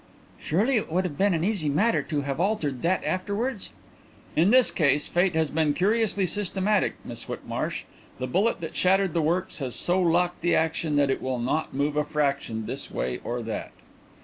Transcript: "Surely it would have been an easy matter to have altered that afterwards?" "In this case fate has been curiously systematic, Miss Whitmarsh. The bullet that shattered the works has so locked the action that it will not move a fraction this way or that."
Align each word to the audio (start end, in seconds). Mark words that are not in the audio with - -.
"Surely 0.39 0.77
it 0.77 0.91
would 0.91 1.03
have 1.03 1.15
been 1.15 1.35
an 1.35 1.43
easy 1.43 1.69
matter 1.69 2.01
to 2.01 2.21
have 2.21 2.39
altered 2.39 2.81
that 2.81 3.03
afterwards?" 3.03 3.69
"In 4.35 4.49
this 4.49 4.71
case 4.71 5.07
fate 5.07 5.35
has 5.35 5.51
been 5.51 5.75
curiously 5.75 6.25
systematic, 6.25 6.95
Miss 7.05 7.25
Whitmarsh. 7.29 7.83
The 8.17 8.25
bullet 8.25 8.61
that 8.61 8.75
shattered 8.75 9.13
the 9.13 9.21
works 9.21 9.59
has 9.59 9.75
so 9.75 10.01
locked 10.01 10.41
the 10.41 10.55
action 10.55 10.95
that 10.95 11.11
it 11.11 11.21
will 11.21 11.37
not 11.37 11.75
move 11.75 11.95
a 11.95 12.03
fraction 12.03 12.65
this 12.65 12.89
way 12.89 13.19
or 13.23 13.43
that." 13.43 13.73